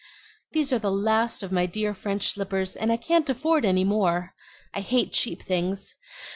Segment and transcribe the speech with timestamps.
[0.51, 4.33] "These are the last of my dear French slippers, and I can't afford any more.
[4.73, 5.93] I hate cheap things!